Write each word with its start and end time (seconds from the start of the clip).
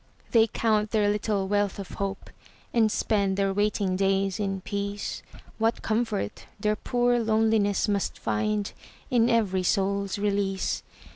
They 0.31 0.47
count 0.47 0.89
their 0.89 1.07
little 1.11 1.47
wealth 1.47 1.77
of 1.77 1.89
hope 1.89 2.31
And 2.73 2.91
spend 2.91 3.37
their 3.37 3.53
waiting 3.53 3.95
days 3.95 4.39
in 4.39 4.61
peace, 4.61 5.21
What 5.59 5.83
comfort 5.83 6.47
their 6.59 6.75
poor 6.75 7.19
loneliness 7.19 7.87
Must 7.87 8.17
find 8.17 8.73
in 9.11 9.29
every 9.29 9.61
soul's 9.61 10.17
release! 10.17 10.81